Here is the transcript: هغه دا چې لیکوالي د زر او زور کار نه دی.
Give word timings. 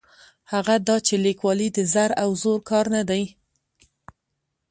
هغه 0.51 0.75
دا 0.87 0.97
چې 1.07 1.15
لیکوالي 1.25 1.67
د 1.73 1.79
زر 1.93 2.11
او 2.23 2.29
زور 2.41 2.59
کار 2.69 2.85
نه 2.95 3.03
دی. 3.09 3.23